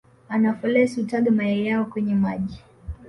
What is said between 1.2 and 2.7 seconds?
mayai yao kwenye maji